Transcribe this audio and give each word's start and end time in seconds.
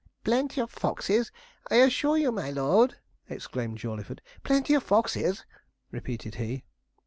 'Plenty 0.23 0.59
of 0.59 0.71
foxes, 0.71 1.31
I 1.69 1.75
assure 1.75 2.17
you, 2.17 2.31
my 2.31 2.49
lord!' 2.49 2.95
exclaimed 3.29 3.77
Jawleyford. 3.77 4.19
'Plenty 4.41 4.73
of 4.73 4.81
foxes!' 4.81 5.45
repeated 5.91 6.33
he. 6.41 6.63